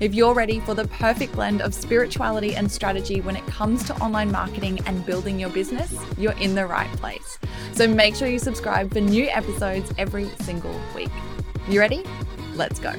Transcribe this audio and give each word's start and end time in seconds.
If 0.00 0.14
you're 0.14 0.34
ready 0.34 0.60
for 0.60 0.74
the 0.74 0.86
perfect 0.88 1.32
blend 1.32 1.62
of 1.62 1.74
spirituality 1.74 2.54
and 2.54 2.70
strategy 2.70 3.20
when 3.20 3.36
it 3.36 3.46
comes 3.46 3.84
to 3.84 3.94
online 3.96 4.30
marketing 4.30 4.80
and 4.86 5.04
building 5.04 5.38
your 5.38 5.50
business, 5.50 5.94
you're 6.18 6.38
in 6.38 6.54
the 6.54 6.66
right 6.66 6.90
place. 6.96 7.38
So 7.72 7.86
make 7.86 8.14
sure 8.14 8.28
you 8.28 8.38
subscribe 8.38 8.92
for 8.92 9.00
new 9.00 9.28
episodes 9.28 9.92
every 9.98 10.28
single 10.40 10.78
week. 10.94 11.10
You 11.68 11.80
ready? 11.80 12.02
Let's 12.54 12.78
go. 12.78 12.92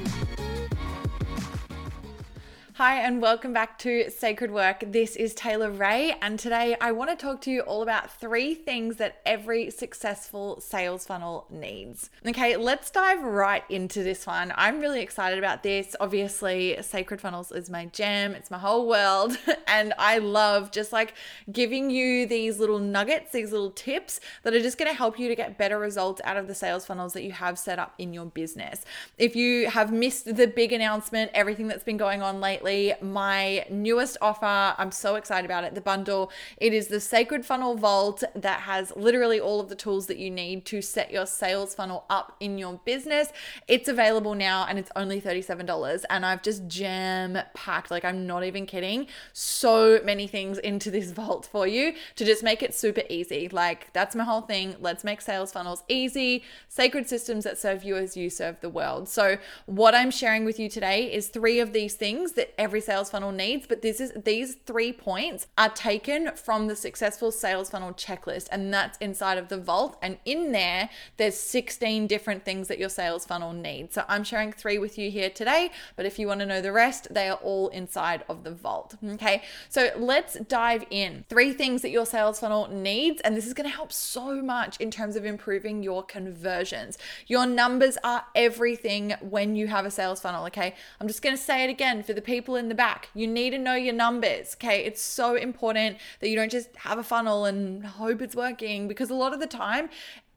Hi, 2.78 2.96
and 2.96 3.22
welcome 3.22 3.52
back 3.52 3.78
to 3.78 4.10
Sacred 4.10 4.50
Work. 4.50 4.82
This 4.88 5.14
is 5.14 5.32
Taylor 5.32 5.70
Ray, 5.70 6.16
and 6.20 6.36
today 6.36 6.76
I 6.80 6.90
want 6.90 7.08
to 7.08 7.14
talk 7.14 7.40
to 7.42 7.50
you 7.52 7.60
all 7.60 7.82
about 7.82 8.10
three 8.10 8.52
things 8.52 8.96
that 8.96 9.20
every 9.24 9.70
successful 9.70 10.60
sales 10.60 11.06
funnel 11.06 11.46
needs. 11.50 12.10
Okay, 12.26 12.56
let's 12.56 12.90
dive 12.90 13.22
right 13.22 13.62
into 13.68 14.02
this 14.02 14.26
one. 14.26 14.52
I'm 14.56 14.80
really 14.80 15.02
excited 15.02 15.38
about 15.38 15.62
this. 15.62 15.94
Obviously, 16.00 16.76
Sacred 16.82 17.20
Funnels 17.20 17.52
is 17.52 17.70
my 17.70 17.86
jam, 17.86 18.32
it's 18.34 18.50
my 18.50 18.58
whole 18.58 18.88
world, 18.88 19.38
and 19.68 19.94
I 19.96 20.18
love 20.18 20.72
just 20.72 20.92
like 20.92 21.14
giving 21.52 21.90
you 21.90 22.26
these 22.26 22.58
little 22.58 22.80
nuggets, 22.80 23.30
these 23.30 23.52
little 23.52 23.70
tips 23.70 24.18
that 24.42 24.52
are 24.52 24.60
just 24.60 24.78
going 24.78 24.90
to 24.90 24.98
help 24.98 25.16
you 25.16 25.28
to 25.28 25.36
get 25.36 25.56
better 25.56 25.78
results 25.78 26.20
out 26.24 26.36
of 26.36 26.48
the 26.48 26.56
sales 26.56 26.86
funnels 26.86 27.12
that 27.12 27.22
you 27.22 27.30
have 27.30 27.56
set 27.56 27.78
up 27.78 27.94
in 27.98 28.12
your 28.12 28.26
business. 28.26 28.84
If 29.16 29.36
you 29.36 29.70
have 29.70 29.92
missed 29.92 30.34
the 30.34 30.48
big 30.48 30.72
announcement, 30.72 31.30
everything 31.34 31.68
that's 31.68 31.84
been 31.84 31.98
going 31.98 32.20
on 32.20 32.40
lately, 32.40 32.63
my 33.00 33.66
newest 33.70 34.16
offer. 34.20 34.74
I'm 34.78 34.90
so 34.90 35.16
excited 35.16 35.44
about 35.44 35.64
it. 35.64 35.74
The 35.74 35.80
bundle. 35.80 36.30
It 36.56 36.72
is 36.72 36.88
the 36.88 37.00
Sacred 37.00 37.44
Funnel 37.44 37.76
Vault 37.76 38.24
that 38.34 38.60
has 38.60 38.92
literally 38.96 39.38
all 39.38 39.60
of 39.60 39.68
the 39.68 39.74
tools 39.74 40.06
that 40.06 40.18
you 40.18 40.30
need 40.30 40.64
to 40.66 40.80
set 40.80 41.10
your 41.10 41.26
sales 41.26 41.74
funnel 41.74 42.04
up 42.08 42.36
in 42.40 42.58
your 42.58 42.80
business. 42.84 43.28
It's 43.68 43.88
available 43.88 44.34
now 44.34 44.66
and 44.68 44.78
it's 44.78 44.90
only 44.96 45.20
$37. 45.20 46.04
And 46.10 46.24
I've 46.24 46.42
just 46.42 46.66
jam 46.66 47.38
packed, 47.54 47.90
like, 47.90 48.04
I'm 48.04 48.26
not 48.26 48.44
even 48.44 48.66
kidding, 48.66 49.06
so 49.32 50.00
many 50.04 50.26
things 50.26 50.58
into 50.58 50.90
this 50.90 51.10
vault 51.12 51.48
for 51.50 51.66
you 51.66 51.94
to 52.16 52.24
just 52.24 52.42
make 52.42 52.62
it 52.62 52.74
super 52.74 53.02
easy. 53.08 53.48
Like, 53.48 53.92
that's 53.92 54.16
my 54.16 54.24
whole 54.24 54.42
thing. 54.42 54.76
Let's 54.80 55.04
make 55.04 55.20
sales 55.20 55.52
funnels 55.52 55.82
easy, 55.88 56.44
sacred 56.68 57.08
systems 57.08 57.44
that 57.44 57.58
serve 57.58 57.84
you 57.84 57.96
as 57.96 58.16
you 58.16 58.30
serve 58.30 58.60
the 58.60 58.70
world. 58.70 59.08
So, 59.08 59.38
what 59.66 59.94
I'm 59.94 60.10
sharing 60.10 60.44
with 60.44 60.58
you 60.58 60.68
today 60.68 61.12
is 61.12 61.28
three 61.28 61.60
of 61.60 61.72
these 61.72 61.94
things 61.94 62.32
that 62.32 62.53
every 62.58 62.80
sales 62.80 63.10
funnel 63.10 63.32
needs, 63.32 63.66
but 63.66 63.82
this 63.82 64.00
is 64.00 64.12
these 64.24 64.56
three 64.66 64.92
points 64.92 65.46
are 65.56 65.68
taken 65.68 66.30
from 66.34 66.66
the 66.66 66.76
successful 66.76 67.30
sales 67.30 67.70
funnel 67.70 67.92
checklist 67.92 68.48
and 68.50 68.72
that's 68.72 68.98
inside 68.98 69.38
of 69.38 69.48
the 69.48 69.56
vault 69.56 69.98
and 70.02 70.18
in 70.24 70.52
there 70.52 70.88
there's 71.16 71.36
16 71.36 72.06
different 72.06 72.44
things 72.44 72.68
that 72.68 72.78
your 72.78 72.88
sales 72.88 73.24
funnel 73.24 73.52
needs. 73.52 73.94
So 73.94 74.04
I'm 74.08 74.24
sharing 74.24 74.52
3 74.52 74.78
with 74.78 74.98
you 74.98 75.10
here 75.10 75.30
today, 75.30 75.70
but 75.96 76.06
if 76.06 76.18
you 76.18 76.26
want 76.26 76.40
to 76.40 76.46
know 76.46 76.60
the 76.60 76.72
rest, 76.72 77.08
they 77.10 77.28
are 77.28 77.38
all 77.42 77.68
inside 77.68 78.24
of 78.28 78.44
the 78.44 78.50
vault. 78.50 78.94
Okay? 79.04 79.42
So 79.68 79.90
let's 79.96 80.38
dive 80.40 80.84
in. 80.90 81.24
3 81.28 81.52
things 81.52 81.82
that 81.82 81.90
your 81.90 82.06
sales 82.06 82.40
funnel 82.40 82.68
needs 82.68 83.20
and 83.22 83.36
this 83.36 83.46
is 83.46 83.54
going 83.54 83.68
to 83.68 83.74
help 83.74 83.92
so 83.92 84.42
much 84.42 84.76
in 84.78 84.90
terms 84.90 85.16
of 85.16 85.24
improving 85.24 85.82
your 85.82 86.02
conversions. 86.02 86.98
Your 87.26 87.46
numbers 87.46 87.98
are 88.04 88.24
everything 88.34 89.14
when 89.20 89.56
you 89.56 89.66
have 89.68 89.86
a 89.86 89.90
sales 89.90 90.20
funnel, 90.20 90.46
okay? 90.46 90.74
I'm 91.00 91.08
just 91.08 91.22
going 91.22 91.36
to 91.36 91.42
say 91.42 91.64
it 91.64 91.70
again 91.70 92.02
for 92.02 92.12
the 92.12 92.22
people 92.22 92.43
people 92.44 92.56
in 92.56 92.68
the 92.68 92.74
back. 92.74 93.08
You 93.14 93.26
need 93.26 93.50
to 93.50 93.58
know 93.58 93.74
your 93.74 93.94
numbers. 93.94 94.54
Okay. 94.56 94.84
It's 94.84 95.00
so 95.00 95.34
important 95.34 95.96
that 96.20 96.28
you 96.28 96.36
don't 96.36 96.50
just 96.50 96.68
have 96.76 96.98
a 96.98 97.02
funnel 97.02 97.46
and 97.46 97.86
hope 97.86 98.20
it's 98.20 98.36
working 98.36 98.86
because 98.86 99.08
a 99.08 99.14
lot 99.14 99.32
of 99.32 99.40
the 99.40 99.46
time 99.46 99.88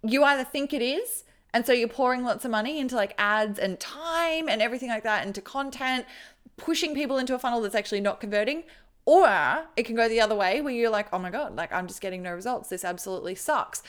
you 0.01 0.23
either 0.23 0.45
think 0.45 0.72
it 0.72 0.81
is. 0.81 1.25
And 1.53 1.66
so 1.66 1.73
you're 1.73 1.90
pouring 1.90 2.23
lots 2.23 2.45
of 2.45 2.51
money 2.51 2.79
into 2.79 2.95
like 2.95 3.13
ads 3.18 3.59
and 3.59 3.78
time 3.78 4.47
and 4.47 4.62
everything 4.62 4.88
like 4.88 5.03
that 5.03 5.28
into 5.28 5.41
content, 5.41 6.06
pushing 6.56 6.95
people 6.95 7.18
into 7.18 7.35
a 7.35 7.40
funnel 7.40 7.59
that's 7.59 7.75
actually 7.75 8.00
not 8.00 8.22
converting. 8.22 8.63
Or 9.03 9.66
it 9.75 9.84
can 9.84 9.95
go 9.95 10.07
the 10.07 10.22
other 10.22 10.35
way 10.35 10.62
where 10.62 10.74
you're 10.74 10.89
like, 10.89 11.07
oh 11.12 11.19
my 11.19 11.29
God, 11.29 11.57
like 11.57 11.74
I'm 11.74 11.88
just 11.88 12.00
getting 12.00 12.24
no 12.24 12.31
results. 12.31 12.69
This 12.69 12.85
absolutely 12.85 13.35
sucks 13.35 13.84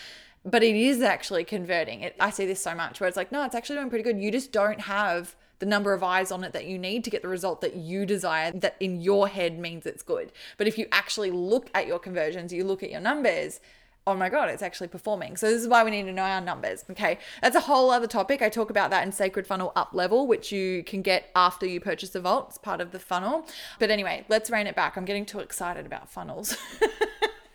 but 0.45 0.63
it 0.63 0.77
is 0.77 1.03
actually 1.03 1.45
converting. 1.45 2.01
It, 2.01 2.15
I 2.21 2.31
see 2.31 2.47
this 2.47 2.63
so 2.63 2.75
much 2.75 3.01
where 3.01 3.09
it's 3.09 3.17
like, 3.17 3.33
no, 3.33 3.45
it's 3.45 3.57
actually 3.57 3.77
doing 3.77 3.91
pretty 3.91 4.05
good. 4.05 4.19
You 4.19 4.31
just 4.31 4.51
don't 4.53 4.83
have 4.83 5.35
the 5.59 5.67
number 5.67 5.93
of 5.93 6.03
eyes 6.03 6.31
on 6.31 6.45
it 6.45 6.53
that 6.53 6.67
you 6.67 6.79
need 6.79 7.05
to 7.05 7.11
get 7.11 7.23
the 7.23 7.29
result 7.29 7.61
that 7.61 7.77
you 7.77 8.07
desire 8.07 8.53
that 8.53 8.77
in 8.81 9.01
your 9.01 9.29
head 9.29 9.59
means 9.59 9.87
it's 9.87 10.03
good. 10.03 10.33
But 10.57 10.67
if 10.67 10.79
you 10.79 10.87
actually 10.93 11.31
look 11.31 11.71
at 11.75 11.87
your 11.87 11.99
conversions, 11.99 12.53
you 12.53 12.65
look 12.65 12.83
at 12.83 12.91
your 12.91 13.01
numbers, 13.01 13.61
oh 14.09 14.15
my 14.15 14.31
god 14.31 14.49
it's 14.49 14.63
actually 14.63 14.89
performing. 14.89 15.37
So 15.37 15.51
this 15.51 15.61
is 15.61 15.69
why 15.69 15.85
we 15.85 15.91
need 15.91 16.05
to 16.05 16.13
know 16.13 16.23
our 16.23 16.41
numbers 16.41 16.83
okay? 16.91 17.19
That's 17.43 17.57
a 17.57 17.61
whole 17.61 17.91
other 17.91 18.07
topic. 18.07 18.41
I 18.41 18.49
talk 18.49 18.71
about 18.71 18.91
that 18.91 19.05
in 19.05 19.13
sacred 19.13 19.47
funnel 19.47 19.71
up 19.77 19.91
level 19.93 20.27
which 20.27 20.51
you 20.51 20.83
can 20.85 21.03
get 21.03 21.31
after 21.37 21.67
you 21.67 21.79
purchase 21.79 22.11
the 22.11 22.21
vault 22.21 22.47
it's 22.49 22.59
part 22.59 22.81
of 22.81 22.93
the 22.93 22.99
funnel. 22.99 23.47
But 23.79 23.91
anyway 23.91 24.25
let's 24.29 24.49
rein 24.49 24.67
it 24.67 24.75
back. 24.75 24.97
I'm 24.97 25.05
getting 25.05 25.27
too 25.27 25.41
excited 25.41 25.85
about 25.85 26.09
funnels 26.09 26.57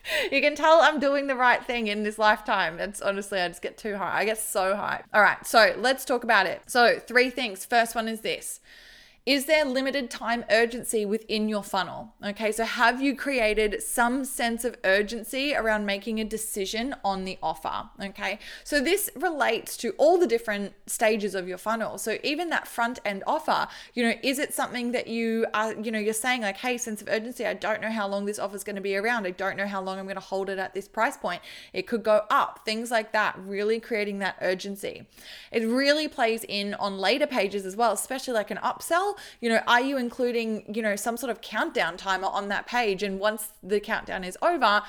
you 0.31 0.41
can 0.41 0.55
tell 0.55 0.81
I'm 0.81 0.99
doing 0.99 1.27
the 1.27 1.35
right 1.35 1.63
thing 1.63 1.87
in 1.87 2.03
this 2.03 2.17
lifetime. 2.17 2.79
It's 2.79 3.01
honestly, 3.01 3.39
I 3.39 3.47
just 3.47 3.61
get 3.61 3.77
too 3.77 3.95
high. 3.95 4.19
I 4.19 4.25
get 4.25 4.37
so 4.37 4.75
high. 4.75 5.03
All 5.13 5.21
right, 5.21 5.45
so 5.45 5.75
let's 5.77 6.05
talk 6.05 6.23
about 6.23 6.45
it. 6.45 6.61
So, 6.67 6.99
three 6.99 7.29
things. 7.29 7.65
First 7.65 7.95
one 7.95 8.07
is 8.07 8.21
this 8.21 8.59
is 9.25 9.45
there 9.45 9.63
limited 9.63 10.09
time 10.09 10.43
urgency 10.49 11.05
within 11.05 11.47
your 11.47 11.63
funnel? 11.63 12.13
Okay, 12.21 12.51
so 12.51 12.65
have 12.65 13.01
you 13.01 13.15
created 13.15 13.81
some 13.81 14.25
sense 14.25 14.65
of 14.65 14.75
urgency 14.83 15.55
around 15.55 15.85
making 15.85 16.19
a 16.19 16.25
decision 16.25 16.93
on 17.05 17.23
the 17.23 17.37
offer? 17.41 17.89
Okay, 18.03 18.39
so 18.65 18.81
this 18.81 19.09
relates 19.15 19.77
to 19.77 19.91
all 19.91 20.17
the 20.17 20.27
different 20.27 20.73
stages 20.87 21.35
of 21.35 21.47
your 21.47 21.57
funnel. 21.57 21.97
So 21.97 22.17
even 22.21 22.49
that 22.49 22.67
front 22.67 22.99
end 23.05 23.23
offer, 23.25 23.69
you 23.93 24.03
know, 24.03 24.13
is 24.23 24.39
it 24.39 24.53
something 24.53 24.91
that 24.91 25.07
you 25.07 25.45
are, 25.53 25.73
you 25.73 25.89
know, 25.89 25.99
you're 25.99 26.13
saying 26.13 26.41
like, 26.41 26.57
hey, 26.57 26.77
sense 26.77 27.01
of 27.01 27.07
urgency, 27.07 27.45
I 27.45 27.53
don't 27.53 27.81
know 27.81 27.91
how 27.91 28.09
long 28.09 28.25
this 28.25 28.39
offer 28.39 28.57
is 28.57 28.65
going 28.65 28.75
to 28.75 28.81
be 28.81 28.97
around. 28.97 29.25
I 29.25 29.31
don't 29.31 29.55
know 29.55 29.67
how 29.67 29.81
long 29.81 29.99
I'm 29.99 30.05
going 30.05 30.15
to 30.15 30.21
hold 30.21 30.49
it 30.49 30.59
at 30.59 30.73
this 30.73 30.89
price 30.89 31.15
point. 31.15 31.41
It 31.71 31.87
could 31.87 32.03
go 32.03 32.23
up, 32.29 32.65
things 32.65 32.91
like 32.91 33.13
that, 33.13 33.39
really 33.39 33.79
creating 33.79 34.19
that 34.19 34.35
urgency. 34.41 35.07
It 35.49 35.65
really 35.65 36.09
plays 36.09 36.43
in 36.43 36.73
on 36.73 36.97
later 36.97 37.27
pages 37.27 37.65
as 37.65 37.77
well, 37.77 37.93
especially 37.93 38.33
like 38.33 38.51
an 38.51 38.57
upsell 38.57 39.12
you 39.41 39.49
know, 39.49 39.61
are 39.67 39.81
you 39.81 39.97
including, 39.97 40.73
you 40.73 40.81
know, 40.81 40.95
some 40.95 41.17
sort 41.17 41.29
of 41.29 41.41
countdown 41.41 41.97
timer 41.97 42.27
on 42.27 42.49
that 42.49 42.67
page? 42.67 43.03
And 43.03 43.19
once 43.19 43.49
the 43.61 43.79
countdown 43.79 44.23
is 44.23 44.37
over, 44.41 44.81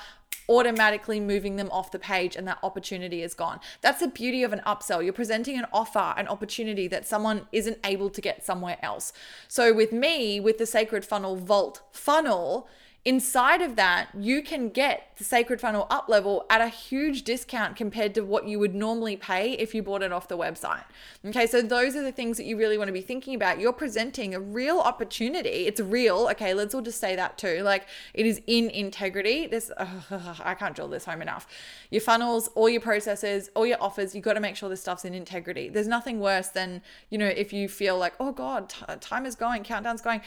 automatically 0.47 1.19
moving 1.19 1.55
them 1.55 1.69
off 1.71 1.91
the 1.91 1.99
page 1.99 2.35
and 2.35 2.47
that 2.47 2.59
opportunity 2.61 3.21
is 3.21 3.33
gone. 3.33 3.59
That's 3.81 3.99
the 3.99 4.07
beauty 4.07 4.43
of 4.43 4.53
an 4.53 4.61
upsell. 4.65 5.03
You're 5.03 5.13
presenting 5.13 5.57
an 5.57 5.65
offer, 5.73 6.13
an 6.17 6.27
opportunity 6.27 6.87
that 6.89 7.07
someone 7.07 7.47
isn't 7.51 7.79
able 7.83 8.09
to 8.11 8.21
get 8.21 8.45
somewhere 8.45 8.77
else. 8.81 9.13
So 9.47 9.73
with 9.73 9.91
me, 9.91 10.39
with 10.39 10.57
the 10.57 10.65
Sacred 10.65 11.03
Funnel 11.03 11.35
Vault 11.35 11.81
funnel, 11.91 12.67
inside 13.05 13.61
of 13.61 13.75
that, 13.75 14.09
you 14.19 14.41
can 14.41 14.69
get 14.69 15.11
the 15.17 15.23
Sacred 15.23 15.61
Funnel 15.61 15.85
up 15.91 16.09
level 16.09 16.43
at 16.49 16.59
a 16.59 16.67
huge 16.67 17.23
discount 17.23 17.75
compared 17.75 18.15
to 18.15 18.21
what 18.21 18.47
you 18.47 18.57
would 18.57 18.73
normally 18.73 19.15
pay 19.15 19.53
if 19.53 19.75
you 19.75 19.83
bought 19.83 20.01
it 20.01 20.11
off 20.11 20.27
the 20.27 20.37
website. 20.37 20.83
Okay, 21.23 21.45
so 21.45 21.61
those 21.61 21.95
are 21.95 22.01
the 22.01 22.11
things 22.11 22.35
that 22.37 22.45
you 22.45 22.57
really 22.57 22.79
want 22.79 22.87
to 22.87 22.93
be 22.93 23.01
thinking 23.01 23.35
about. 23.35 23.59
You're 23.59 23.73
presenting 23.73 24.33
a 24.33 24.39
real 24.39 24.79
opportunity. 24.79 25.67
It's 25.67 25.79
real. 25.79 26.27
Okay, 26.31 26.55
let's 26.55 26.73
all 26.73 26.81
just 26.81 26.99
say 26.99 27.15
that 27.15 27.37
too. 27.37 27.61
Like 27.61 27.85
it 28.15 28.25
is 28.25 28.41
in 28.47 28.71
integrity. 28.71 29.45
This, 29.45 29.71
uh, 29.77 29.85
I 30.43 30.55
can't 30.55 30.75
drill 30.75 30.87
this 30.87 31.05
home 31.05 31.21
enough. 31.21 31.47
Your 31.91 32.01
funnels, 32.01 32.49
all 32.55 32.67
your 32.67 32.81
processes, 32.81 33.51
all 33.55 33.67
your 33.67 33.81
offers, 33.81 34.15
you 34.15 34.21
got 34.21 34.33
to 34.33 34.39
make 34.39 34.55
sure 34.55 34.67
this 34.67 34.81
stuff's 34.81 35.05
in 35.05 35.13
integrity. 35.13 35.69
There's 35.69 35.87
nothing 35.87 36.19
worse 36.19 36.47
than, 36.47 36.81
you 37.11 37.19
know, 37.19 37.27
if 37.27 37.53
you 37.53 37.69
feel 37.69 37.99
like, 37.99 38.13
oh 38.19 38.31
God, 38.31 38.69
t- 38.69 38.83
time 38.99 39.27
is 39.27 39.35
going, 39.35 39.63
countdown's 39.63 40.01
going 40.01 40.21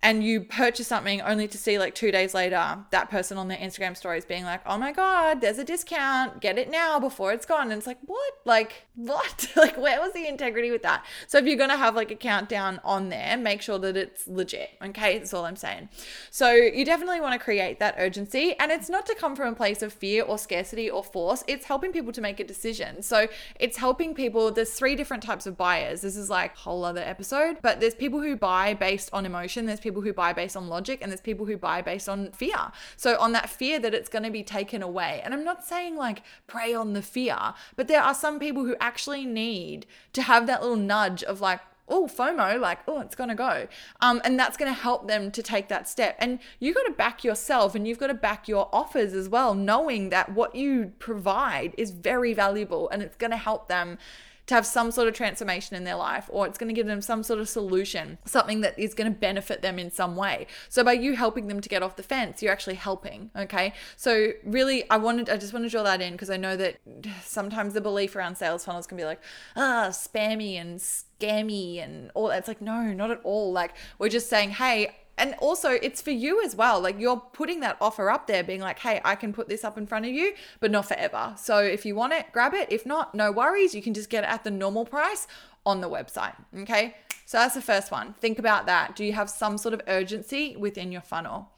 and 0.00 0.22
you 0.22 0.42
purchase 0.42 0.86
something 0.86 1.20
only 1.22 1.48
to 1.48 1.58
see 1.58 1.76
like 1.76 1.92
two 1.92 2.12
days 2.12 2.32
later 2.32 2.78
that 2.90 3.10
person 3.10 3.36
on 3.36 3.48
their 3.48 3.58
Instagram 3.58 3.96
stories 3.96 4.24
being 4.24 4.44
like, 4.44 4.60
oh 4.64 4.78
my 4.78 4.92
God, 4.92 5.40
there's 5.40 5.58
a 5.58 5.64
discount, 5.64 6.40
get 6.40 6.56
it 6.56 6.70
now 6.70 7.00
before 7.00 7.32
it's 7.32 7.44
gone. 7.44 7.72
And 7.72 7.72
it's 7.72 7.86
like, 7.86 7.98
what? 8.06 8.34
Like, 8.44 8.86
what? 8.94 9.48
like, 9.56 9.76
where 9.76 10.00
was 10.00 10.12
the 10.12 10.28
integrity 10.28 10.70
with 10.70 10.82
that? 10.82 11.04
So 11.26 11.38
if 11.38 11.46
you're 11.46 11.56
going 11.56 11.70
to 11.70 11.76
have 11.76 11.96
like 11.96 12.12
a 12.12 12.14
countdown 12.14 12.80
on 12.84 13.08
there, 13.08 13.36
make 13.36 13.60
sure 13.60 13.78
that 13.80 13.96
it's 13.96 14.28
legit. 14.28 14.70
Okay. 14.84 15.18
That's 15.18 15.34
all 15.34 15.44
I'm 15.44 15.56
saying. 15.56 15.88
So 16.30 16.52
you 16.52 16.84
definitely 16.84 17.20
want 17.20 17.32
to 17.32 17.44
create 17.44 17.80
that 17.80 17.96
urgency. 17.98 18.54
And 18.60 18.70
it's 18.70 18.88
not 18.88 19.04
to 19.06 19.16
come 19.16 19.34
from 19.34 19.52
a 19.52 19.56
place 19.56 19.82
of 19.82 19.92
fear 19.92 20.22
or 20.22 20.38
scarcity 20.38 20.88
or 20.88 21.02
force, 21.02 21.42
it's 21.48 21.64
helping 21.64 21.90
people 21.90 22.12
to 22.12 22.20
make 22.20 22.38
a 22.38 22.44
decision. 22.44 23.02
So 23.02 23.26
it's 23.58 23.76
helping 23.76 24.14
people. 24.14 24.52
There's 24.52 24.72
three 24.72 24.94
different 24.94 25.24
types 25.24 25.46
of 25.46 25.56
buyers. 25.56 26.02
This 26.02 26.16
is 26.16 26.30
like 26.30 26.54
a 26.54 26.58
whole 26.58 26.84
other 26.84 27.00
episode, 27.00 27.58
but 27.62 27.80
there's 27.80 27.96
people 27.96 28.22
who 28.22 28.36
buy 28.36 28.74
based 28.74 29.10
on 29.12 29.26
emotion. 29.26 29.66
There's 29.66 29.80
people 29.80 29.87
who 30.02 30.12
buy 30.12 30.32
based 30.32 30.56
on 30.56 30.68
logic 30.68 31.00
and 31.02 31.10
there's 31.10 31.20
people 31.20 31.46
who 31.46 31.56
buy 31.56 31.82
based 31.82 32.08
on 32.08 32.30
fear. 32.32 32.72
So, 32.96 33.18
on 33.18 33.32
that 33.32 33.48
fear 33.48 33.78
that 33.78 33.94
it's 33.94 34.08
going 34.08 34.24
to 34.24 34.30
be 34.30 34.42
taken 34.42 34.82
away. 34.82 35.20
And 35.24 35.34
I'm 35.34 35.44
not 35.44 35.64
saying 35.64 35.96
like 35.96 36.22
prey 36.46 36.74
on 36.74 36.92
the 36.92 37.02
fear, 37.02 37.54
but 37.76 37.88
there 37.88 38.02
are 38.02 38.14
some 38.14 38.38
people 38.38 38.64
who 38.64 38.76
actually 38.80 39.24
need 39.24 39.86
to 40.12 40.22
have 40.22 40.46
that 40.46 40.62
little 40.62 40.76
nudge 40.76 41.22
of 41.22 41.40
like, 41.40 41.60
oh 41.88 42.06
FOMO, 42.06 42.60
like 42.60 42.80
oh 42.86 43.00
it's 43.00 43.14
gonna 43.14 43.34
go, 43.34 43.66
um, 44.00 44.20
and 44.24 44.38
that's 44.38 44.56
gonna 44.56 44.72
help 44.72 45.08
them 45.08 45.30
to 45.30 45.42
take 45.42 45.68
that 45.68 45.88
step. 45.88 46.16
And 46.18 46.38
you've 46.60 46.74
got 46.74 46.84
to 46.84 46.92
back 46.92 47.24
yourself, 47.24 47.74
and 47.74 47.86
you've 47.86 47.98
got 47.98 48.08
to 48.08 48.14
back 48.14 48.48
your 48.48 48.68
offers 48.72 49.14
as 49.14 49.28
well, 49.28 49.54
knowing 49.54 50.10
that 50.10 50.32
what 50.32 50.54
you 50.54 50.92
provide 50.98 51.74
is 51.78 51.90
very 51.90 52.34
valuable, 52.34 52.88
and 52.90 53.02
it's 53.02 53.16
gonna 53.16 53.36
help 53.36 53.68
them 53.68 53.98
to 54.48 54.54
have 54.54 54.66
some 54.66 54.90
sort 54.90 55.06
of 55.06 55.14
transformation 55.14 55.76
in 55.76 55.84
their 55.84 55.94
life 55.94 56.28
or 56.32 56.46
it's 56.46 56.58
going 56.58 56.68
to 56.68 56.74
give 56.74 56.86
them 56.86 57.02
some 57.02 57.22
sort 57.22 57.38
of 57.38 57.48
solution, 57.48 58.18
something 58.24 58.62
that 58.62 58.78
is 58.78 58.94
going 58.94 59.10
to 59.10 59.16
benefit 59.16 59.60
them 59.60 59.78
in 59.78 59.90
some 59.90 60.16
way. 60.16 60.46
So 60.70 60.82
by 60.82 60.94
you 60.94 61.14
helping 61.14 61.48
them 61.48 61.60
to 61.60 61.68
get 61.68 61.82
off 61.82 61.96
the 61.96 62.02
fence, 62.02 62.42
you're 62.42 62.52
actually 62.52 62.76
helping, 62.76 63.30
okay? 63.36 63.74
So 63.96 64.32
really 64.44 64.88
I 64.90 64.96
wanted 64.96 65.28
I 65.28 65.36
just 65.36 65.52
want 65.52 65.66
to 65.66 65.70
draw 65.70 65.82
that 65.82 66.00
in 66.00 66.12
because 66.12 66.30
I 66.30 66.38
know 66.38 66.56
that 66.56 66.78
sometimes 67.22 67.74
the 67.74 67.82
belief 67.82 68.16
around 68.16 68.36
sales 68.36 68.64
funnels 68.64 68.86
can 68.86 68.96
be 68.96 69.04
like, 69.04 69.20
ah, 69.54 69.88
spammy 69.90 70.54
and 70.54 70.80
scammy 70.80 71.84
and 71.84 72.10
all 72.14 72.28
that. 72.28 72.38
It's 72.38 72.48
like, 72.48 72.62
no, 72.62 72.92
not 72.94 73.10
at 73.10 73.20
all. 73.24 73.52
Like 73.52 73.74
we're 73.98 74.08
just 74.08 74.30
saying, 74.30 74.50
hey, 74.50 74.96
and 75.18 75.34
also 75.40 75.70
it's 75.70 76.00
for 76.00 76.10
you 76.10 76.42
as 76.44 76.56
well. 76.56 76.80
Like 76.80 76.98
you're 76.98 77.16
putting 77.32 77.60
that 77.60 77.76
offer 77.80 78.10
up 78.10 78.26
there 78.26 78.42
being 78.42 78.60
like 78.60 78.78
hey 78.78 79.00
i 79.04 79.14
can 79.14 79.32
put 79.32 79.48
this 79.48 79.64
up 79.64 79.76
in 79.76 79.86
front 79.86 80.06
of 80.06 80.12
you 80.12 80.34
but 80.60 80.70
not 80.70 80.86
forever. 80.86 81.34
So 81.36 81.58
if 81.58 81.84
you 81.84 81.94
want 81.94 82.12
it 82.12 82.26
grab 82.32 82.54
it. 82.54 82.68
If 82.70 82.86
not 82.86 83.14
no 83.14 83.30
worries. 83.32 83.74
You 83.74 83.82
can 83.82 83.94
just 83.94 84.10
get 84.10 84.24
it 84.24 84.30
at 84.30 84.44
the 84.44 84.50
normal 84.50 84.84
price 84.84 85.26
on 85.66 85.80
the 85.80 85.90
website 85.90 86.34
okay? 86.56 86.94
So 87.26 87.36
that's 87.36 87.54
the 87.54 87.60
first 87.60 87.90
one. 87.90 88.14
Think 88.14 88.38
about 88.38 88.66
that. 88.66 88.96
Do 88.96 89.04
you 89.04 89.12
have 89.12 89.28
some 89.28 89.58
sort 89.58 89.74
of 89.74 89.82
urgency 89.86 90.56
within 90.56 90.90
your 90.90 91.02
funnel 91.02 91.50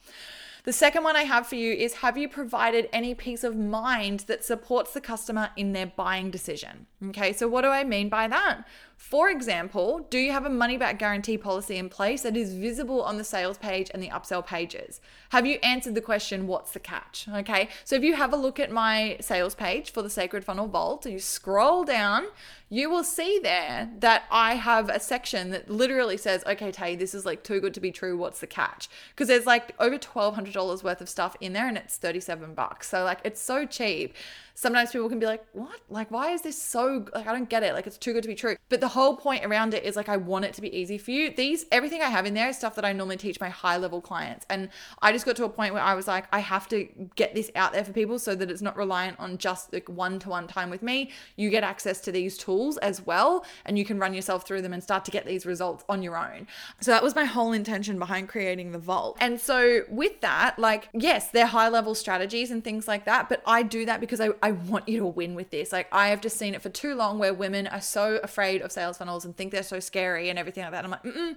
the 0.71 0.75
second 0.75 1.03
one 1.03 1.17
I 1.17 1.25
have 1.25 1.49
for 1.49 1.57
you 1.57 1.73
is 1.73 1.95
Have 1.95 2.17
you 2.17 2.29
provided 2.29 2.89
any 2.93 3.13
peace 3.13 3.43
of 3.43 3.57
mind 3.57 4.21
that 4.29 4.45
supports 4.45 4.93
the 4.93 5.01
customer 5.01 5.51
in 5.57 5.73
their 5.73 5.87
buying 5.87 6.31
decision? 6.31 6.87
Okay, 7.09 7.33
so 7.33 7.49
what 7.49 7.63
do 7.63 7.71
I 7.71 7.83
mean 7.83 8.09
by 8.09 8.29
that? 8.29 8.63
For 8.97 9.31
example, 9.31 10.07
do 10.11 10.19
you 10.19 10.31
have 10.31 10.47
a 10.47 10.49
money 10.51 10.77
back 10.77 10.97
guarantee 10.97 11.39
policy 11.39 11.77
in 11.77 11.89
place 11.89 12.23
that 12.23 12.37
is 12.37 12.55
visible 12.55 13.03
on 13.03 13.19
the 13.19 13.25
sales 13.25 13.59
page 13.59 13.91
and 13.93 14.01
the 14.01 14.11
upsell 14.11 14.47
pages? 14.47 15.01
Have 15.31 15.45
you 15.45 15.59
answered 15.65 15.97
the 15.97 16.01
question, 16.01 16.47
what's 16.47 16.71
the 16.71 16.79
catch? 16.79 17.27
Okay, 17.35 17.69
so 17.85 17.97
if 17.97 18.05
you 18.05 18.15
have 18.15 18.33
a 18.33 18.37
look 18.37 18.61
at 18.61 18.71
my 18.71 19.17
sales 19.21 19.57
page 19.57 19.91
for 19.91 20.03
the 20.03 20.11
Sacred 20.11 20.45
Funnel 20.45 20.69
Vault 20.69 21.05
and 21.05 21.15
you 21.15 21.19
scroll 21.19 21.83
down, 21.83 22.27
you 22.73 22.89
will 22.89 23.03
see 23.03 23.41
there 23.43 23.91
that 23.99 24.23
I 24.31 24.55
have 24.55 24.89
a 24.89 25.01
section 25.01 25.51
that 25.51 25.69
literally 25.69 26.17
says, 26.17 26.45
okay, 26.47 26.71
Tay, 26.71 26.95
this 26.95 27.15
is 27.15 27.27
like 27.27 27.43
too 27.43 27.61
good 27.61 27.75
to 27.75 27.81
be 27.81 27.91
true. 27.91 28.17
What's 28.17 28.39
the 28.39 28.47
catch? 28.47 28.89
Because 29.11 29.27
there's 29.27 29.45
like 29.45 29.75
over 29.81 29.99
$1,200 29.99 30.85
worth 30.85 31.01
of 31.01 31.09
stuff 31.09 31.37
in 31.41 31.53
there 31.53 31.67
and 31.67 31.77
it's 31.77 31.97
37 31.97 32.55
bucks. 32.55 32.89
So, 32.89 33.03
like, 33.03 33.19
it's 33.25 33.41
so 33.41 33.67
cheap 33.67 34.15
sometimes 34.61 34.91
people 34.91 35.09
can 35.09 35.19
be 35.19 35.25
like, 35.25 35.43
what? 35.55 35.81
Like, 35.89 36.11
why 36.11 36.33
is 36.33 36.43
this 36.43 36.61
so, 36.61 37.07
like, 37.15 37.27
I 37.27 37.33
don't 37.33 37.49
get 37.49 37.63
it. 37.63 37.73
Like, 37.73 37.87
it's 37.87 37.97
too 37.97 38.13
good 38.13 38.23
to 38.23 38.29
be 38.29 38.35
true. 38.35 38.57
But 38.69 38.83
the 38.83 38.89
whole 38.89 39.17
point 39.17 39.43
around 39.43 39.73
it 39.73 39.85
is 39.85 39.97
like, 39.97 40.11
I 40.11 40.19
want 40.19 40.45
it 40.45 40.53
to 40.55 40.61
be 40.61 40.77
easy 40.77 40.99
for 40.99 41.13
you. 41.13 41.33
These, 41.35 41.65
everything 41.73 42.03
I 42.03 42.11
have 42.11 42.27
in 42.27 42.35
there 42.35 42.51
is 42.51 42.59
stuff 42.59 42.75
that 42.75 42.85
I 42.85 42.93
normally 42.93 43.17
teach 43.17 43.41
my 43.41 43.49
high 43.49 43.79
level 43.79 44.03
clients. 44.03 44.45
And 44.51 44.69
I 45.01 45.13
just 45.13 45.25
got 45.25 45.37
to 45.37 45.45
a 45.45 45.49
point 45.49 45.73
where 45.73 45.83
I 45.83 45.95
was 45.95 46.07
like, 46.07 46.27
I 46.31 46.41
have 46.41 46.69
to 46.69 46.87
get 47.17 47.35
this 47.35 47.51
out 47.55 47.73
there 47.73 47.85
for 47.85 47.93
people 47.93 48.19
so 48.19 48.35
that 48.35 48.51
it's 48.51 48.61
not 48.61 48.77
reliant 48.77 49.19
on 49.19 49.39
just 49.39 49.73
like 49.73 49.89
one 49.89 50.19
to 50.19 50.29
one 50.29 50.47
time 50.47 50.69
with 50.69 50.83
me. 50.83 51.11
You 51.37 51.49
get 51.49 51.65
access 51.65 51.99
to 52.03 52.13
these 52.13 52.37
tools 52.37 52.77
as 52.79 53.07
well, 53.07 53.47
and 53.65 53.79
you 53.79 53.87
can 53.87 53.99
run 53.99 54.13
yourself 54.13 54.47
through 54.47 54.61
them 54.61 54.75
and 54.75 54.83
start 54.83 55.07
to 55.07 55.11
get 55.11 55.25
these 55.25 55.47
results 55.47 55.85
on 55.89 56.03
your 56.03 56.19
own. 56.19 56.47
So 56.83 56.91
that 56.91 57.03
was 57.03 57.15
my 57.15 57.25
whole 57.25 57.53
intention 57.53 57.99
behind 57.99 58.29
creating 58.29 58.73
the 58.73 58.79
vault. 58.79 59.17
And 59.21 59.41
so 59.41 59.85
with 59.89 60.21
that, 60.21 60.59
like, 60.59 60.91
yes, 60.93 61.31
they're 61.31 61.47
high 61.47 61.71
level 61.71 61.95
strategies 61.95 62.51
and 62.51 62.63
things 62.63 62.87
like 62.87 63.07
that, 63.07 63.31
but 63.31 63.43
I 63.47 63.63
do 63.63 63.87
that 63.87 64.01
because 64.01 64.21
I, 64.21 64.29
I 64.43 64.50
I 64.51 64.53
want 64.53 64.89
you 64.89 64.99
to 64.99 65.07
win 65.07 65.35
with 65.35 65.51
this. 65.51 65.73
Like 65.73 65.87
I 65.93 66.09
have 66.09 66.21
just 66.21 66.37
seen 66.37 66.55
it 66.55 66.63
for 66.63 66.71
too 66.71 66.95
long 66.95 67.19
where 67.19 67.33
women 67.33 67.67
are 67.69 67.81
so 67.81 68.19
afraid 68.23 68.63
of 68.63 68.73
sales 68.73 68.99
funnels 68.99 69.25
and 69.25 69.37
think 69.37 69.53
they're 69.53 69.63
so 69.63 69.81
scary 69.81 70.29
and 70.29 70.39
everything 70.39 70.65
like 70.65 70.73
that. 70.73 70.85
I'm 70.85 70.91
like, 70.91 71.05
mm 71.05 71.37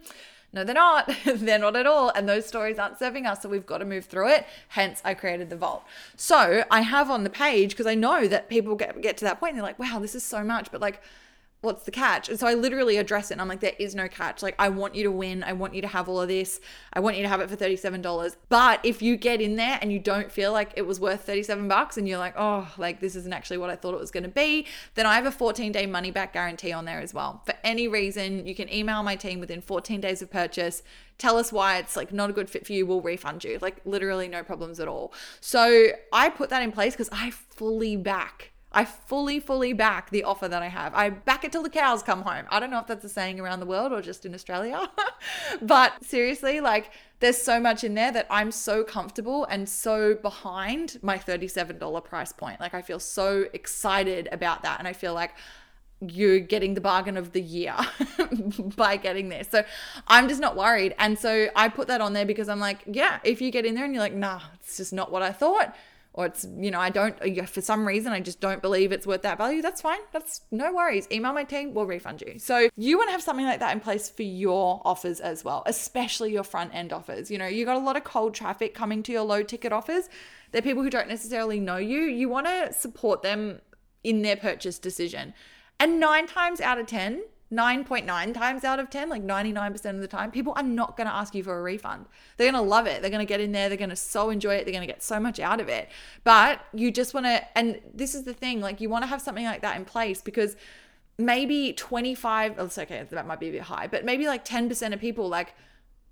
no, 0.53 0.63
they're 0.63 0.75
not. 0.75 1.11
they're 1.25 1.59
not 1.59 1.75
at 1.75 1.87
all. 1.87 2.09
And 2.09 2.29
those 2.29 2.45
stories 2.45 2.77
aren't 2.77 2.99
serving 2.99 3.25
us. 3.25 3.41
So 3.41 3.49
we've 3.49 3.65
got 3.65 3.79
to 3.79 3.85
move 3.85 4.05
through 4.05 4.29
it. 4.29 4.45
Hence, 4.67 5.01
I 5.03 5.15
created 5.15 5.49
the 5.49 5.55
vault. 5.55 5.83
So 6.15 6.63
I 6.69 6.81
have 6.81 7.09
on 7.09 7.23
the 7.23 7.29
page 7.29 7.71
because 7.71 7.87
I 7.87 7.95
know 7.95 8.27
that 8.27 8.49
people 8.49 8.75
get, 8.75 9.01
get 9.01 9.17
to 9.17 9.25
that 9.25 9.39
point 9.39 9.53
and 9.53 9.57
they're 9.57 9.65
like, 9.65 9.79
wow, 9.79 9.99
this 9.99 10.13
is 10.13 10.23
so 10.23 10.43
much. 10.43 10.71
But 10.71 10.79
like, 10.79 11.01
what's 11.63 11.83
the 11.83 11.91
catch? 11.91 12.27
And 12.27 12.37
so 12.37 12.45
I 12.45 12.55
literally 12.55 12.97
address 12.97 13.31
it 13.31 13.35
and 13.35 13.41
I'm 13.41 13.47
like, 13.47 13.61
there 13.61 13.75
is 13.79 13.95
no 13.95 14.09
catch. 14.09 14.43
Like, 14.43 14.55
I 14.59 14.67
want 14.67 14.95
you 14.95 15.03
to 15.03 15.11
win. 15.11 15.43
I 15.43 15.53
want 15.53 15.73
you 15.73 15.81
to 15.81 15.87
have 15.87 16.09
all 16.09 16.19
of 16.19 16.27
this. 16.27 16.59
I 16.91 16.99
want 16.99 17.15
you 17.15 17.23
to 17.23 17.29
have 17.29 17.39
it 17.39 17.49
for 17.49 17.55
$37. 17.55 18.35
But 18.49 18.81
if 18.83 19.01
you 19.01 19.15
get 19.15 19.39
in 19.39 19.55
there 19.55 19.79
and 19.81 19.91
you 19.91 19.97
don't 19.97 20.29
feel 20.29 20.51
like 20.51 20.73
it 20.75 20.81
was 20.85 20.99
worth 20.99 21.21
37 21.21 21.69
bucks 21.69 21.97
and 21.97 22.07
you're 22.07 22.17
like, 22.17 22.33
oh, 22.37 22.69
like 22.77 22.99
this 22.99 23.15
isn't 23.15 23.31
actually 23.31 23.59
what 23.59 23.69
I 23.69 23.77
thought 23.77 23.93
it 23.93 23.99
was 23.99 24.11
going 24.11 24.23
to 24.23 24.29
be, 24.29 24.67
then 24.95 25.05
I 25.05 25.15
have 25.15 25.25
a 25.25 25.31
14 25.31 25.71
day 25.71 25.85
money 25.85 26.11
back 26.11 26.33
guarantee 26.33 26.73
on 26.73 26.83
there 26.83 26.99
as 26.99 27.13
well. 27.13 27.41
For 27.45 27.55
any 27.63 27.87
reason, 27.87 28.45
you 28.45 28.55
can 28.55 28.71
email 28.71 29.01
my 29.01 29.15
team 29.15 29.39
within 29.39 29.61
14 29.61 30.01
days 30.01 30.21
of 30.21 30.29
purchase. 30.29 30.83
Tell 31.17 31.37
us 31.37 31.53
why 31.53 31.77
it's 31.77 31.95
like 31.95 32.11
not 32.11 32.29
a 32.29 32.33
good 32.33 32.49
fit 32.49 32.65
for 32.67 32.73
you. 32.73 32.85
We'll 32.85 33.01
refund 33.01 33.45
you. 33.45 33.57
Like, 33.61 33.77
literally, 33.85 34.27
no 34.27 34.43
problems 34.43 34.79
at 34.81 34.89
all. 34.89 35.13
So 35.39 35.91
I 36.11 36.27
put 36.27 36.49
that 36.49 36.61
in 36.61 36.73
place 36.73 36.93
because 36.93 37.09
I 37.13 37.29
fully 37.29 37.95
back 37.95 38.52
I 38.73 38.85
fully, 38.85 39.39
fully 39.39 39.73
back 39.73 40.09
the 40.09 40.23
offer 40.23 40.47
that 40.47 40.63
I 40.63 40.67
have. 40.67 40.93
I 40.95 41.11
back 41.11 41.43
it 41.43 41.51
till 41.51 41.61
the 41.61 41.69
cows 41.69 42.01
come 42.01 42.23
home. 42.23 42.45
I 42.49 42.59
don't 42.59 42.71
know 42.71 42.79
if 42.79 42.87
that's 42.87 43.05
a 43.05 43.09
saying 43.09 43.39
around 43.39 43.59
the 43.59 43.65
world 43.65 43.91
or 43.91 44.01
just 44.01 44.25
in 44.25 44.33
Australia, 44.33 44.89
but 45.61 46.03
seriously, 46.03 46.59
like 46.59 46.89
there's 47.19 47.37
so 47.37 47.59
much 47.59 47.83
in 47.83 47.93
there 47.93 48.11
that 48.11 48.25
I'm 48.29 48.51
so 48.51 48.83
comfortable 48.83 49.45
and 49.45 49.69
so 49.69 50.15
behind 50.15 50.97
my 51.01 51.17
$37 51.17 52.03
price 52.03 52.33
point. 52.33 52.59
Like 52.59 52.73
I 52.73 52.81
feel 52.81 52.99
so 52.99 53.45
excited 53.53 54.27
about 54.31 54.63
that. 54.63 54.79
And 54.79 54.87
I 54.87 54.93
feel 54.93 55.13
like 55.13 55.35
you're 56.01 56.39
getting 56.39 56.73
the 56.73 56.81
bargain 56.81 57.15
of 57.15 57.31
the 57.31 57.41
year 57.41 57.75
by 58.75 58.97
getting 58.97 59.29
this. 59.29 59.47
So 59.49 59.63
I'm 60.07 60.27
just 60.27 60.41
not 60.41 60.57
worried. 60.57 60.95
And 60.97 61.17
so 61.17 61.47
I 61.55 61.69
put 61.69 61.87
that 61.87 62.01
on 62.01 62.13
there 62.13 62.25
because 62.25 62.49
I'm 62.49 62.59
like, 62.59 62.79
yeah, 62.87 63.19
if 63.23 63.39
you 63.39 63.51
get 63.51 63.65
in 63.65 63.75
there 63.75 63.85
and 63.85 63.93
you're 63.93 64.03
like, 64.03 64.15
nah, 64.15 64.41
it's 64.55 64.77
just 64.77 64.91
not 64.91 65.11
what 65.11 65.21
I 65.21 65.31
thought 65.31 65.75
or 66.13 66.27
it's 66.27 66.45
you 66.57 66.71
know 66.71 66.79
i 66.79 66.89
don't 66.89 67.15
uh, 67.21 67.45
for 67.45 67.61
some 67.61 67.87
reason 67.87 68.13
i 68.13 68.19
just 68.19 68.39
don't 68.39 68.61
believe 68.61 68.91
it's 68.91 69.07
worth 69.07 69.23
that 69.23 69.37
value 69.37 69.61
that's 69.61 69.81
fine. 69.81 69.99
That's 70.11 70.41
no 70.51 70.73
worries. 70.73 71.07
Email 71.11 71.33
my 71.33 71.43
team 71.43 71.73
we'll 71.73 71.85
refund 71.85 72.21
you. 72.21 72.39
So 72.39 72.69
you 72.75 72.97
want 72.97 73.09
to 73.09 73.11
have 73.11 73.21
something 73.21 73.45
like 73.45 73.59
that 73.59 73.73
in 73.73 73.79
place 73.79 74.09
for 74.09 74.23
your 74.23 74.81
offers 74.85 75.19
as 75.19 75.43
well 75.43 75.63
especially 75.65 76.31
your 76.31 76.43
front 76.43 76.73
end 76.73 76.93
offers. 76.93 77.31
You 77.31 77.37
know 77.37 77.47
you 77.47 77.65
got 77.65 77.75
a 77.75 77.85
lot 77.85 77.97
of 77.97 78.03
cold 78.03 78.33
traffic 78.33 78.73
coming 78.73 79.03
to 79.03 79.11
your 79.11 79.23
low 79.23 79.43
ticket 79.43 79.71
offers. 79.71 80.09
They're 80.51 80.61
people 80.61 80.83
who 80.83 80.89
don't 80.89 81.07
necessarily 81.07 81.59
know 81.59 81.77
you. 81.77 82.01
You 82.01 82.29
want 82.29 82.47
to 82.47 82.71
support 82.73 83.23
them 83.23 83.59
in 84.03 84.21
their 84.21 84.35
purchase 84.35 84.77
decision. 84.77 85.33
And 85.79 85.99
nine 85.99 86.27
times 86.27 86.61
out 86.61 86.77
of 86.77 86.85
ten 86.87 87.23
9.9 87.53 88.33
times 88.33 88.63
out 88.63 88.79
of 88.79 88.89
10, 88.89 89.09
like 89.09 89.23
99% 89.23 89.85
of 89.91 90.01
the 90.01 90.07
time, 90.07 90.31
people 90.31 90.53
are 90.55 90.63
not 90.63 90.97
going 90.97 91.07
to 91.07 91.13
ask 91.13 91.35
you 91.35 91.43
for 91.43 91.57
a 91.57 91.61
refund. 91.61 92.05
They're 92.37 92.51
going 92.51 92.61
to 92.61 92.67
love 92.67 92.87
it. 92.87 93.01
They're 93.01 93.11
going 93.11 93.25
to 93.25 93.29
get 93.31 93.39
in 93.39 93.51
there. 93.51 93.69
They're 93.69 93.77
going 93.77 93.89
to 93.89 93.95
so 93.95 94.29
enjoy 94.29 94.55
it. 94.55 94.65
They're 94.65 94.73
going 94.73 94.87
to 94.87 94.91
get 94.91 95.03
so 95.03 95.19
much 95.19 95.39
out 95.39 95.61
of 95.61 95.69
it. 95.69 95.89
But 96.23 96.61
you 96.73 96.91
just 96.91 97.13
want 97.13 97.27
to, 97.27 97.57
and 97.57 97.79
this 97.93 98.15
is 98.15 98.23
the 98.23 98.33
thing, 98.33 98.59
like 98.59 98.81
you 98.81 98.89
want 98.89 99.03
to 99.03 99.07
have 99.07 99.21
something 99.21 99.45
like 99.45 99.61
that 99.61 99.77
in 99.77 99.85
place 99.85 100.21
because 100.21 100.55
maybe 101.17 101.73
25, 101.73 102.55
oh, 102.57 102.65
it's 102.65 102.77
okay, 102.77 103.05
that 103.09 103.27
might 103.27 103.39
be 103.39 103.49
a 103.49 103.51
bit 103.51 103.61
high, 103.61 103.87
but 103.87 104.03
maybe 104.03 104.25
like 104.25 104.43
10% 104.43 104.93
of 104.93 104.99
people 104.99 105.29
like 105.29 105.53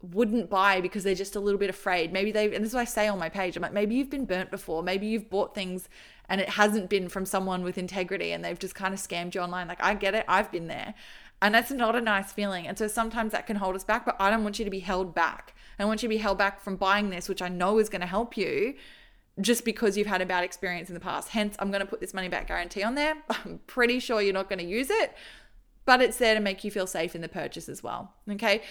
wouldn't 0.02 0.50
buy 0.50 0.82
because 0.82 1.04
they're 1.04 1.16
just 1.16 1.36
a 1.36 1.40
little 1.40 1.60
bit 1.60 1.70
afraid. 1.70 2.12
Maybe 2.12 2.32
they, 2.32 2.46
and 2.46 2.64
this 2.64 2.70
is 2.70 2.74
what 2.74 2.82
I 2.82 2.86
say 2.86 3.08
on 3.08 3.20
my 3.20 3.30
page, 3.30 3.56
I'm 3.56 3.62
like, 3.62 3.74
maybe 3.74 3.96
you've 3.96 4.10
been 4.10 4.26
burnt 4.26 4.52
before. 4.52 4.84
Maybe 4.84 5.08
you've 5.08 5.30
bought 5.30 5.54
things 5.54 5.90
and 6.30 6.42
it 6.42 6.50
hasn't 6.50 6.90
been 6.90 7.10
from 7.10 7.26
someone 7.26 7.64
with 7.64 7.78
integrity 7.78 8.32
and 8.32 8.44
they've 8.44 8.58
just 8.58 8.76
kind 8.76 8.94
of 8.94 9.00
scammed 9.00 9.36
you 9.36 9.42
online. 9.42 9.68
Like, 9.68 9.84
I 9.84 9.94
get 9.94 10.16
it. 10.16 10.26
I've 10.28 10.52
been 10.52 10.68
there. 10.68 10.94
And 11.42 11.56
that's 11.56 11.72
not 11.72 11.96
a 11.96 12.02
nice 12.02 12.32
feeling. 12.32 12.68
And 12.68 12.78
so 12.78 12.88
sometimes 12.88 13.32
that 13.32 13.48
can 13.48 13.56
hold 13.56 13.76
us 13.76 13.84
back, 13.84 14.06
but 14.06 14.16
I 14.20 14.30
don't 14.30 14.44
want 14.44 14.60
you 14.60 14.66
to 14.66 14.72
be 14.72 14.80
held 14.80 15.16
back. 15.16 15.56
I 15.80 15.86
want 15.86 16.04
you 16.04 16.08
to 16.08 16.14
be 16.14 16.18
held 16.18 16.38
back 16.38 16.62
from 16.62 16.76
buying 16.76 17.10
this, 17.10 17.28
which 17.28 17.42
I 17.42 17.48
know 17.48 17.80
is 17.80 17.90
going 17.90 18.02
to 18.02 18.08
help 18.08 18.38
you 18.38 18.76
just 19.40 19.66
because 19.66 19.98
you've 19.98 20.08
had 20.08 20.22
a 20.22 20.26
bad 20.26 20.44
experience 20.44 20.90
in 20.90 20.94
the 20.94 21.00
past. 21.00 21.30
Hence, 21.30 21.56
I'm 21.58 21.72
going 21.72 21.80
to 21.82 21.88
put 21.88 22.00
this 22.00 22.14
money 22.14 22.30
back 22.30 22.48
guarantee 22.48 22.84
on 22.84 22.96
there. 22.96 23.16
I'm 23.30 23.60
pretty 23.66 24.00
sure 24.00 24.22
you're 24.22 24.34
not 24.34 24.50
going 24.50 24.60
to 24.60 24.66
use 24.66 24.90
it, 24.92 25.16
but 25.86 26.02
it's 26.02 26.18
there 26.18 26.36
to 26.36 26.40
make 26.40 26.64
you 26.64 26.70
feel 26.70 26.86
safe 26.86 27.16
in 27.16 27.22
the 27.22 27.30
purchase 27.30 27.68
as 27.68 27.82
well. 27.82 28.14
Okay. 28.30 28.62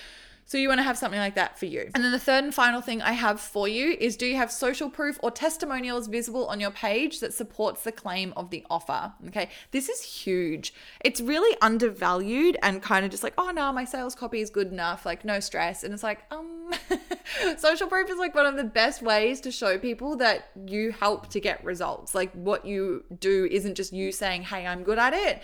So 0.50 0.59
you 0.59 0.66
want 0.66 0.80
to 0.80 0.83
have 0.83 0.99
something 0.99 1.21
like 1.21 1.37
that 1.37 1.61
for 1.61 1.66
you. 1.66 1.88
And 1.95 2.02
then 2.02 2.11
the 2.11 2.19
third 2.19 2.42
and 2.42 2.52
final 2.52 2.80
thing 2.80 3.00
I 3.00 3.12
have 3.12 3.40
for 3.40 3.69
you 3.69 3.97
is 4.00 4.16
do 4.16 4.26
you 4.26 4.35
have 4.35 4.50
social 4.50 4.90
proof 4.90 5.16
or 5.23 5.30
testimonials 5.30 6.09
visible 6.09 6.49
on 6.49 6.59
your 6.59 6.73
page 6.73 7.21
that 7.21 7.33
supports 7.33 7.85
the 7.85 7.92
claim 7.92 8.33
of 8.37 8.50
the 8.50 8.66
offer? 8.69 9.12
Okay. 9.28 9.49
This 9.71 9.88
is 9.88 10.02
huge. 10.02 10.75
It's 11.04 11.21
really 11.21 11.57
undervalued 11.62 12.59
and 12.64 12.83
kind 12.83 13.04
of 13.04 13.12
just 13.12 13.23
like, 13.23 13.35
oh 13.38 13.52
no, 13.52 13.73
my 13.73 13.85
sales 13.85 14.16
copy 14.16 14.40
is 14.40 14.50
good 14.50 14.73
enough, 14.73 15.07
like 15.07 15.25
no 15.25 15.38
stress. 15.38 15.85
And 15.85 15.95
it's 15.95 16.02
like, 16.02 16.25
um 16.33 16.73
social 17.57 17.87
proof 17.87 18.11
is 18.11 18.19
like 18.19 18.35
one 18.35 18.47
of 18.47 18.57
the 18.57 18.64
best 18.64 19.02
ways 19.02 19.40
to 19.42 19.52
show 19.52 19.78
people 19.78 20.16
that 20.16 20.49
you 20.66 20.90
help 20.90 21.28
to 21.28 21.38
get 21.38 21.64
results. 21.64 22.12
Like 22.12 22.33
what 22.33 22.64
you 22.64 23.04
do 23.21 23.47
isn't 23.49 23.76
just 23.76 23.92
you 23.92 24.11
saying, 24.11 24.42
"Hey, 24.42 24.66
I'm 24.66 24.83
good 24.83 24.99
at 24.99 25.14
it." 25.14 25.42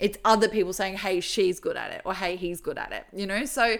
It's 0.00 0.18
other 0.24 0.48
people 0.48 0.72
saying, 0.72 0.96
"Hey, 0.96 1.20
she's 1.20 1.60
good 1.60 1.76
at 1.76 1.92
it," 1.92 2.02
or 2.04 2.14
"Hey, 2.14 2.34
he's 2.34 2.60
good 2.60 2.76
at 2.76 2.90
it." 2.90 3.06
You 3.12 3.26
know? 3.26 3.44
So 3.44 3.78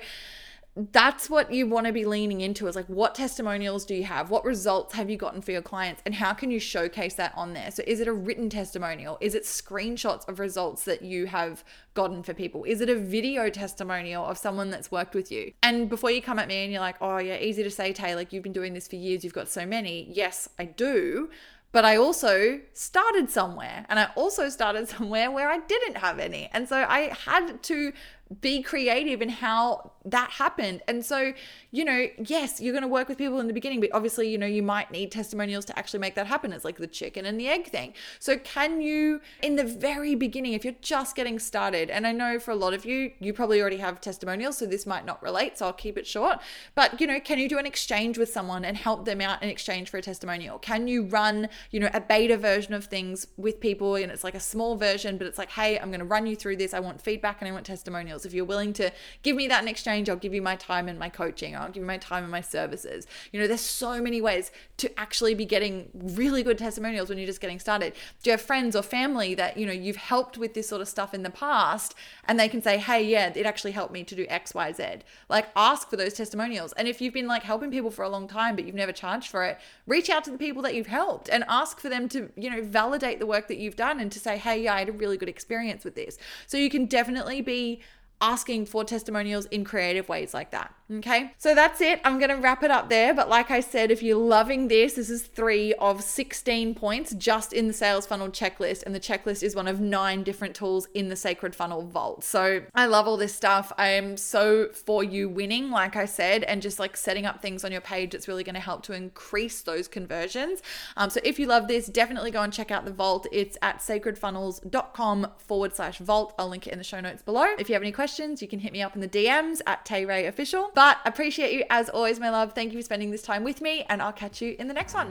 that's 0.92 1.28
what 1.28 1.52
you 1.52 1.66
want 1.66 1.86
to 1.86 1.92
be 1.92 2.04
leaning 2.04 2.40
into 2.40 2.68
is 2.68 2.76
like 2.76 2.86
what 2.86 3.14
testimonials 3.14 3.84
do 3.84 3.94
you 3.94 4.04
have? 4.04 4.30
What 4.30 4.44
results 4.44 4.94
have 4.94 5.10
you 5.10 5.16
gotten 5.16 5.42
for 5.42 5.50
your 5.50 5.62
clients? 5.62 6.02
And 6.06 6.14
how 6.14 6.32
can 6.32 6.50
you 6.52 6.60
showcase 6.60 7.14
that 7.14 7.32
on 7.36 7.52
there? 7.52 7.70
So 7.72 7.82
is 7.86 7.98
it 8.00 8.06
a 8.06 8.12
written 8.12 8.48
testimonial? 8.48 9.18
Is 9.20 9.34
it 9.34 9.42
screenshots 9.42 10.28
of 10.28 10.38
results 10.38 10.84
that 10.84 11.02
you 11.02 11.26
have 11.26 11.64
gotten 11.94 12.22
for 12.22 12.32
people? 12.32 12.62
Is 12.62 12.80
it 12.80 12.88
a 12.88 12.94
video 12.94 13.50
testimonial 13.50 14.24
of 14.24 14.38
someone 14.38 14.70
that's 14.70 14.90
worked 14.90 15.14
with 15.14 15.32
you? 15.32 15.52
And 15.64 15.88
before 15.88 16.12
you 16.12 16.22
come 16.22 16.38
at 16.38 16.46
me 16.46 16.62
and 16.62 16.72
you're 16.72 16.80
like 16.80 16.96
oh 17.00 17.18
yeah 17.18 17.38
easy 17.38 17.64
to 17.64 17.70
say 17.70 17.92
tay 17.92 18.14
like 18.14 18.32
you've 18.32 18.44
been 18.44 18.52
doing 18.52 18.72
this 18.72 18.86
for 18.86 18.96
years 18.96 19.24
you've 19.24 19.34
got 19.34 19.48
so 19.48 19.66
many. 19.66 20.08
Yes 20.12 20.48
i 20.58 20.64
do. 20.64 21.28
But 21.70 21.84
I 21.84 21.96
also 21.96 22.60
started 22.72 23.30
somewhere 23.30 23.84
and 23.88 23.98
I 23.98 24.10
also 24.16 24.48
started 24.48 24.88
somewhere 24.88 25.30
where 25.30 25.50
I 25.50 25.58
didn't 25.58 25.98
have 25.98 26.18
any. 26.18 26.48
And 26.52 26.68
so 26.68 26.76
I 26.76 27.14
had 27.26 27.62
to 27.64 27.92
be 28.40 28.62
creative 28.62 29.22
in 29.22 29.28
how 29.28 29.92
that 30.04 30.30
happened. 30.30 30.82
And 30.88 31.04
so, 31.04 31.32
you 31.70 31.84
know, 31.84 32.06
yes, 32.18 32.60
you're 32.60 32.72
going 32.72 32.82
to 32.82 32.88
work 32.88 33.08
with 33.08 33.18
people 33.18 33.40
in 33.40 33.46
the 33.46 33.52
beginning, 33.52 33.80
but 33.80 33.90
obviously, 33.92 34.28
you 34.28 34.38
know, 34.38 34.46
you 34.46 34.62
might 34.62 34.90
need 34.90 35.10
testimonials 35.10 35.64
to 35.66 35.78
actually 35.78 36.00
make 36.00 36.14
that 36.14 36.26
happen. 36.26 36.52
It's 36.52 36.64
like 36.64 36.78
the 36.78 36.86
chicken 36.86 37.26
and 37.26 37.38
the 37.38 37.48
egg 37.48 37.68
thing. 37.68 37.94
So, 38.18 38.38
can 38.38 38.80
you, 38.80 39.20
in 39.42 39.56
the 39.56 39.64
very 39.64 40.14
beginning, 40.14 40.52
if 40.52 40.64
you're 40.64 40.74
just 40.80 41.16
getting 41.16 41.38
started, 41.38 41.90
and 41.90 42.06
I 42.06 42.12
know 42.12 42.38
for 42.38 42.50
a 42.50 42.56
lot 42.56 42.74
of 42.74 42.84
you, 42.84 43.12
you 43.18 43.32
probably 43.32 43.60
already 43.60 43.78
have 43.78 44.00
testimonials, 44.00 44.58
so 44.58 44.66
this 44.66 44.86
might 44.86 45.04
not 45.04 45.22
relate, 45.22 45.58
so 45.58 45.66
I'll 45.66 45.72
keep 45.72 45.98
it 45.98 46.06
short. 46.06 46.38
But, 46.74 47.00
you 47.00 47.06
know, 47.06 47.20
can 47.20 47.38
you 47.38 47.48
do 47.48 47.58
an 47.58 47.66
exchange 47.66 48.18
with 48.18 48.30
someone 48.30 48.64
and 48.64 48.76
help 48.76 49.04
them 49.04 49.20
out 49.20 49.42
in 49.42 49.48
exchange 49.48 49.90
for 49.90 49.98
a 49.98 50.02
testimonial? 50.02 50.58
Can 50.58 50.88
you 50.88 51.04
run, 51.04 51.48
you 51.70 51.80
know, 51.80 51.90
a 51.92 52.00
beta 52.00 52.36
version 52.36 52.74
of 52.74 52.86
things 52.86 53.26
with 53.36 53.60
people 53.60 53.96
and 53.96 54.10
it's 54.10 54.24
like 54.24 54.34
a 54.34 54.40
small 54.40 54.76
version, 54.76 55.18
but 55.18 55.26
it's 55.26 55.38
like, 55.38 55.50
hey, 55.50 55.78
I'm 55.78 55.88
going 55.88 56.00
to 56.00 56.06
run 56.06 56.26
you 56.26 56.36
through 56.36 56.56
this. 56.56 56.74
I 56.74 56.80
want 56.80 57.00
feedback 57.00 57.40
and 57.40 57.48
I 57.48 57.52
want 57.52 57.66
testimonials. 57.66 58.17
If 58.24 58.32
you're 58.32 58.44
willing 58.44 58.72
to 58.74 58.90
give 59.22 59.36
me 59.36 59.48
that 59.48 59.62
in 59.62 59.68
exchange, 59.68 60.08
I'll 60.08 60.16
give 60.16 60.34
you 60.34 60.42
my 60.42 60.56
time 60.56 60.88
and 60.88 60.98
my 60.98 61.08
coaching. 61.08 61.56
I'll 61.56 61.68
give 61.68 61.82
you 61.82 61.86
my 61.86 61.98
time 61.98 62.22
and 62.22 62.32
my 62.32 62.40
services. 62.40 63.06
You 63.32 63.40
know, 63.40 63.46
there's 63.46 63.60
so 63.60 64.00
many 64.00 64.20
ways 64.20 64.50
to 64.78 64.98
actually 64.98 65.34
be 65.34 65.44
getting 65.44 65.90
really 65.94 66.42
good 66.42 66.58
testimonials 66.58 67.08
when 67.08 67.18
you're 67.18 67.26
just 67.26 67.40
getting 67.40 67.58
started. 67.58 67.94
Do 68.22 68.30
you 68.30 68.32
have 68.32 68.40
friends 68.40 68.76
or 68.76 68.82
family 68.82 69.34
that, 69.34 69.56
you 69.56 69.66
know, 69.66 69.72
you've 69.72 69.96
helped 69.96 70.38
with 70.38 70.54
this 70.54 70.68
sort 70.68 70.80
of 70.80 70.88
stuff 70.88 71.14
in 71.14 71.22
the 71.22 71.30
past 71.30 71.94
and 72.24 72.38
they 72.38 72.48
can 72.48 72.62
say, 72.62 72.78
hey, 72.78 73.02
yeah, 73.02 73.32
it 73.34 73.46
actually 73.46 73.72
helped 73.72 73.92
me 73.92 74.04
to 74.04 74.14
do 74.14 74.26
X, 74.28 74.54
Y, 74.54 74.72
Z? 74.72 74.84
Like, 75.28 75.48
ask 75.56 75.88
for 75.90 75.96
those 75.96 76.14
testimonials. 76.14 76.72
And 76.74 76.88
if 76.88 77.00
you've 77.00 77.14
been 77.14 77.26
like 77.26 77.42
helping 77.42 77.70
people 77.70 77.90
for 77.90 78.04
a 78.04 78.08
long 78.08 78.28
time, 78.28 78.56
but 78.56 78.64
you've 78.64 78.74
never 78.74 78.92
charged 78.92 79.28
for 79.30 79.44
it, 79.44 79.58
reach 79.86 80.10
out 80.10 80.24
to 80.24 80.30
the 80.30 80.38
people 80.38 80.62
that 80.62 80.74
you've 80.74 80.86
helped 80.86 81.28
and 81.28 81.44
ask 81.48 81.80
for 81.80 81.88
them 81.88 82.08
to, 82.10 82.30
you 82.36 82.50
know, 82.50 82.62
validate 82.62 83.18
the 83.18 83.26
work 83.26 83.48
that 83.48 83.58
you've 83.58 83.76
done 83.76 84.00
and 84.00 84.12
to 84.12 84.18
say, 84.18 84.36
hey, 84.36 84.62
yeah, 84.62 84.74
I 84.74 84.80
had 84.80 84.88
a 84.88 84.92
really 84.92 85.16
good 85.16 85.28
experience 85.28 85.84
with 85.84 85.94
this. 85.94 86.18
So 86.46 86.56
you 86.56 86.70
can 86.70 86.86
definitely 86.86 87.40
be 87.40 87.80
asking 88.20 88.66
for 88.66 88.84
testimonials 88.84 89.46
in 89.46 89.64
creative 89.64 90.08
ways 90.08 90.34
like 90.34 90.50
that. 90.50 90.74
Okay, 90.90 91.32
so 91.36 91.54
that's 91.54 91.82
it. 91.82 92.00
I'm 92.02 92.18
going 92.18 92.30
to 92.30 92.36
wrap 92.36 92.62
it 92.62 92.70
up 92.70 92.88
there. 92.88 93.12
But 93.12 93.28
like 93.28 93.50
I 93.50 93.60
said, 93.60 93.90
if 93.90 94.02
you're 94.02 94.16
loving 94.16 94.68
this, 94.68 94.94
this 94.94 95.10
is 95.10 95.22
three 95.22 95.74
of 95.74 96.02
16 96.02 96.74
points 96.74 97.12
just 97.14 97.52
in 97.52 97.68
the 97.68 97.74
sales 97.74 98.06
funnel 98.06 98.28
checklist. 98.28 98.84
And 98.84 98.94
the 98.94 99.00
checklist 99.00 99.42
is 99.42 99.54
one 99.54 99.68
of 99.68 99.80
nine 99.80 100.22
different 100.22 100.54
tools 100.54 100.88
in 100.94 101.10
the 101.10 101.16
Sacred 101.16 101.54
Funnel 101.54 101.82
Vault. 101.82 102.24
So 102.24 102.62
I 102.74 102.86
love 102.86 103.06
all 103.06 103.18
this 103.18 103.34
stuff. 103.34 103.70
I 103.76 103.88
am 103.88 104.16
so 104.16 104.70
for 104.70 105.04
you 105.04 105.28
winning, 105.28 105.70
like 105.70 105.94
I 105.94 106.06
said, 106.06 106.42
and 106.44 106.62
just 106.62 106.78
like 106.78 106.96
setting 106.96 107.26
up 107.26 107.42
things 107.42 107.64
on 107.64 107.72
your 107.72 107.82
page 107.82 108.12
that's 108.12 108.26
really 108.26 108.44
going 108.44 108.54
to 108.54 108.60
help 108.60 108.82
to 108.84 108.94
increase 108.94 109.60
those 109.60 109.88
conversions. 109.88 110.62
Um, 110.96 111.10
so 111.10 111.20
if 111.22 111.38
you 111.38 111.46
love 111.46 111.68
this, 111.68 111.88
definitely 111.88 112.30
go 112.30 112.40
and 112.40 112.52
check 112.52 112.70
out 112.70 112.86
the 112.86 112.92
vault. 112.92 113.26
It's 113.30 113.58
at 113.60 113.80
sacredfunnels.com 113.80 115.26
forward 115.36 115.76
slash 115.76 115.98
vault. 115.98 116.34
I'll 116.38 116.48
link 116.48 116.66
it 116.66 116.72
in 116.72 116.78
the 116.78 116.84
show 116.84 117.00
notes 117.00 117.20
below. 117.20 117.46
If 117.58 117.68
you 117.68 117.74
have 117.74 117.82
any 117.82 117.92
questions, 117.92 118.40
you 118.40 118.48
can 118.48 118.60
hit 118.60 118.72
me 118.72 118.80
up 118.80 118.94
in 118.94 119.02
the 119.02 119.08
DMs 119.08 119.60
at 119.66 119.84
Tay 119.84 120.06
Ray 120.06 120.24
Official. 120.24 120.70
But 120.78 120.98
I 121.04 121.08
appreciate 121.08 121.52
you 121.52 121.64
as 121.70 121.88
always, 121.88 122.20
my 122.20 122.30
love. 122.30 122.52
Thank 122.52 122.72
you 122.72 122.78
for 122.78 122.84
spending 122.84 123.10
this 123.10 123.22
time 123.22 123.42
with 123.42 123.60
me, 123.60 123.84
and 123.88 124.00
I'll 124.00 124.12
catch 124.12 124.40
you 124.40 124.54
in 124.60 124.68
the 124.68 124.74
next 124.74 124.94
one. 124.94 125.10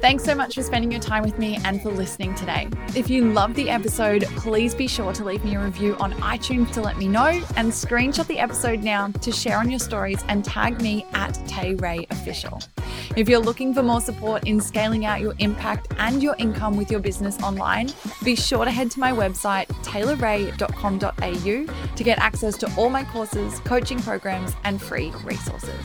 Thanks 0.00 0.24
so 0.24 0.34
much 0.34 0.56
for 0.56 0.64
spending 0.64 0.90
your 0.90 1.00
time 1.00 1.22
with 1.22 1.38
me 1.38 1.60
and 1.64 1.80
for 1.80 1.90
listening 1.90 2.34
today. 2.34 2.66
If 2.96 3.08
you 3.08 3.30
loved 3.32 3.54
the 3.54 3.70
episode, 3.70 4.24
please 4.34 4.74
be 4.74 4.88
sure 4.88 5.12
to 5.12 5.24
leave 5.24 5.44
me 5.44 5.54
a 5.54 5.60
review 5.60 5.94
on 6.00 6.12
iTunes 6.14 6.72
to 6.72 6.80
let 6.80 6.96
me 6.96 7.06
know 7.06 7.40
and 7.54 7.70
screenshot 7.70 8.26
the 8.26 8.40
episode 8.40 8.82
now 8.82 9.12
to 9.20 9.30
share 9.30 9.58
on 9.58 9.70
your 9.70 9.78
stories 9.78 10.24
and 10.26 10.44
tag 10.44 10.82
me 10.82 11.06
at 11.12 11.34
Tay 11.46 11.76
Ray 11.76 12.08
Official. 12.10 12.60
If 13.16 13.28
you're 13.28 13.40
looking 13.40 13.74
for 13.74 13.82
more 13.82 14.00
support 14.00 14.46
in 14.46 14.60
scaling 14.60 15.04
out 15.04 15.20
your 15.20 15.34
impact 15.38 15.88
and 15.98 16.22
your 16.22 16.34
income 16.38 16.76
with 16.76 16.90
your 16.90 17.00
business 17.00 17.40
online, 17.42 17.90
be 18.22 18.34
sure 18.34 18.64
to 18.64 18.70
head 18.70 18.90
to 18.92 19.00
my 19.00 19.12
website, 19.12 19.66
taylorray.com.au, 19.82 21.94
to 21.96 22.04
get 22.04 22.18
access 22.18 22.56
to 22.58 22.72
all 22.76 22.90
my 22.90 23.04
courses, 23.04 23.58
coaching 23.60 24.00
programs, 24.00 24.54
and 24.64 24.80
free 24.80 25.12
resources. 25.24 25.84